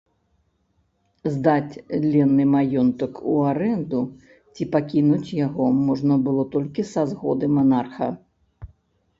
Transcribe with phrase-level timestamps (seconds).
[1.33, 1.79] Здаць
[2.13, 3.99] ленны маёнтак у арэнду
[4.53, 8.07] ці пакінуць яго можна было толькі са згоды манарха.